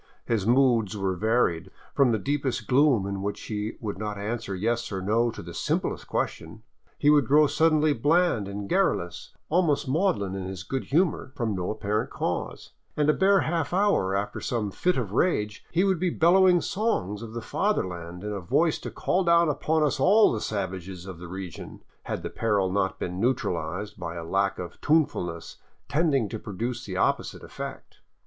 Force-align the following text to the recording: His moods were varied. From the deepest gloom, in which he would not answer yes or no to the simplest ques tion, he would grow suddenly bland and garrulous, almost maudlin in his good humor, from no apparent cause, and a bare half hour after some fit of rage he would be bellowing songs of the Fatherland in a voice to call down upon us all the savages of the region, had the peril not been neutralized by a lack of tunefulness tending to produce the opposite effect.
His 0.25 0.47
moods 0.47 0.97
were 0.97 1.15
varied. 1.15 1.69
From 1.93 2.11
the 2.11 2.17
deepest 2.17 2.65
gloom, 2.67 3.05
in 3.05 3.21
which 3.21 3.39
he 3.39 3.77
would 3.79 3.99
not 3.99 4.17
answer 4.17 4.55
yes 4.55 4.91
or 4.91 4.99
no 4.99 5.29
to 5.29 5.43
the 5.43 5.53
simplest 5.53 6.07
ques 6.07 6.31
tion, 6.31 6.63
he 6.97 7.11
would 7.11 7.27
grow 7.27 7.45
suddenly 7.45 7.93
bland 7.93 8.47
and 8.47 8.67
garrulous, 8.67 9.31
almost 9.49 9.87
maudlin 9.87 10.33
in 10.33 10.45
his 10.45 10.63
good 10.63 10.85
humor, 10.85 11.31
from 11.35 11.53
no 11.55 11.69
apparent 11.69 12.09
cause, 12.09 12.71
and 12.97 13.11
a 13.11 13.13
bare 13.13 13.41
half 13.41 13.73
hour 13.75 14.15
after 14.15 14.41
some 14.41 14.71
fit 14.71 14.97
of 14.97 15.11
rage 15.11 15.63
he 15.69 15.83
would 15.83 15.99
be 15.99 16.09
bellowing 16.09 16.61
songs 16.61 17.21
of 17.21 17.33
the 17.33 17.39
Fatherland 17.39 18.23
in 18.23 18.31
a 18.31 18.39
voice 18.41 18.79
to 18.79 18.89
call 18.89 19.23
down 19.23 19.49
upon 19.49 19.83
us 19.83 19.99
all 19.99 20.31
the 20.33 20.41
savages 20.41 21.05
of 21.05 21.19
the 21.19 21.27
region, 21.27 21.83
had 22.05 22.23
the 22.23 22.29
peril 22.31 22.71
not 22.71 22.97
been 22.97 23.19
neutralized 23.19 23.99
by 23.99 24.15
a 24.15 24.23
lack 24.25 24.57
of 24.57 24.81
tunefulness 24.81 25.57
tending 25.87 26.27
to 26.27 26.39
produce 26.39 26.85
the 26.85 26.97
opposite 26.97 27.43
effect. 27.43 27.99